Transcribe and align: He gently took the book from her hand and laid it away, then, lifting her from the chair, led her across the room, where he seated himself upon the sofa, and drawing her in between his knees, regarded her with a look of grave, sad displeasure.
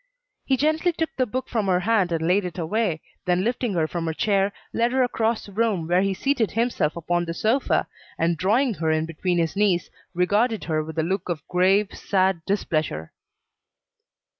He 0.45 0.57
gently 0.57 0.91
took 0.93 1.11
the 1.15 1.27
book 1.27 1.47
from 1.47 1.67
her 1.67 1.81
hand 1.81 2.11
and 2.11 2.27
laid 2.27 2.43
it 2.43 2.57
away, 2.57 3.01
then, 3.25 3.43
lifting 3.43 3.73
her 3.75 3.87
from 3.87 4.05
the 4.05 4.15
chair, 4.15 4.51
led 4.73 4.91
her 4.93 5.03
across 5.03 5.45
the 5.45 5.51
room, 5.51 5.87
where 5.87 6.01
he 6.01 6.15
seated 6.15 6.49
himself 6.53 6.95
upon 6.95 7.25
the 7.25 7.35
sofa, 7.35 7.85
and 8.17 8.35
drawing 8.35 8.73
her 8.73 8.89
in 8.89 9.05
between 9.05 9.37
his 9.37 9.55
knees, 9.55 9.91
regarded 10.15 10.63
her 10.63 10.83
with 10.83 10.97
a 10.97 11.03
look 11.03 11.29
of 11.29 11.47
grave, 11.47 11.89
sad 11.93 12.43
displeasure. 12.47 13.13